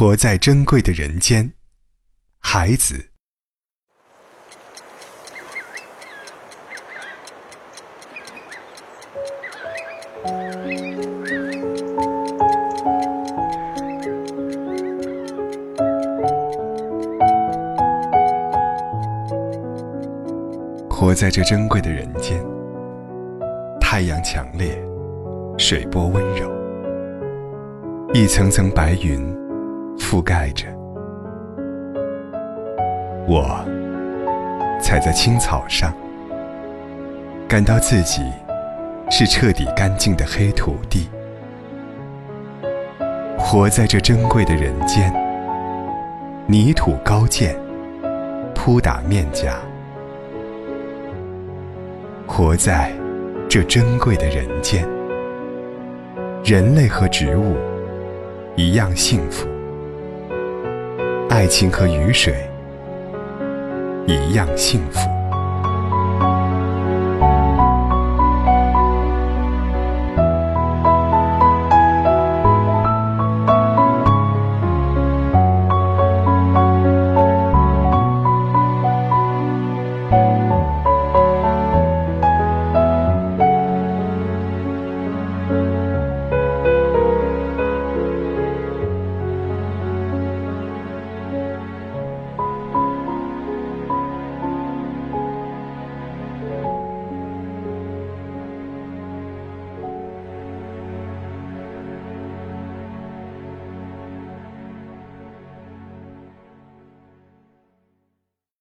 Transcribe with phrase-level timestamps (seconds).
[0.00, 1.52] 活在珍贵的人间，
[2.38, 3.10] 孩子。
[20.88, 22.42] 活在这珍贵的人间，
[23.78, 24.82] 太阳强烈，
[25.58, 26.50] 水波温柔，
[28.14, 29.20] 一层层白云
[30.10, 30.66] 覆盖着
[33.28, 33.64] 我，
[34.82, 35.94] 踩在青草上，
[37.46, 38.24] 感到自己
[39.08, 41.08] 是彻底干净的黑土地。
[43.38, 45.14] 活在这珍贵的人间，
[46.48, 47.56] 泥土高见，
[48.52, 49.54] 扑打面颊。
[52.26, 52.90] 活在
[53.48, 54.84] 这珍贵的人间，
[56.42, 57.54] 人类和植物
[58.56, 59.46] 一样幸福，
[61.30, 62.34] 爱情和雨水
[64.08, 65.09] 一样幸福。